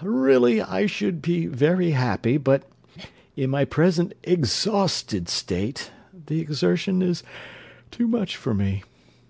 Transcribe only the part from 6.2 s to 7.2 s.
the exertion